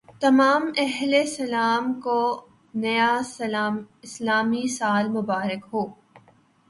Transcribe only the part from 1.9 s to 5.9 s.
کو نیا اسلامی سال مبارک ہو